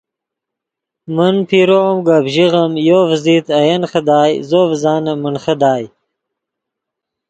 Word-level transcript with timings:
من 1.15 1.33
پیرو 1.49 1.79
ام 1.89 1.97
گپ 2.07 2.25
ژیغیم 2.33 2.73
یو 2.87 2.99
ڤزیت 3.09 3.47
اے 3.57 3.61
ین 3.69 3.83
خدائے 3.91 4.33
زو 4.49 4.61
ڤزانیم 4.69 5.17
من 5.23 5.35
خدائے 5.43 5.85